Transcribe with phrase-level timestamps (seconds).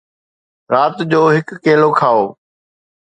[0.73, 2.23] رات جو هڪ کيلو کائو